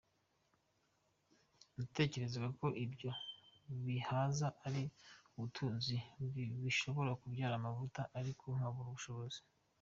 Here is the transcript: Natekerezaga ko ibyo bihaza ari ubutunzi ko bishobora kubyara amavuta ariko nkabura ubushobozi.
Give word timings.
Natekerezaga 1.75 2.49
ko 2.59 2.67
ibyo 2.85 3.11
bihaza 3.85 4.47
ari 4.65 4.83
ubutunzi 5.35 5.95
ko 6.11 6.19
bishobora 6.63 7.11
kubyara 7.21 7.53
amavuta 7.57 8.01
ariko 8.19 8.43
nkabura 8.57 8.89
ubushobozi. 8.91 9.39